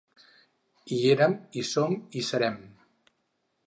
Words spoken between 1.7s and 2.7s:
som, hi serem.